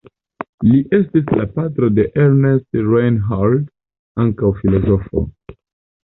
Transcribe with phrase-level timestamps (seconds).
[0.67, 3.67] Li estis la patro de Ernst Reinhold,
[4.23, 5.23] ankaŭ filozofo.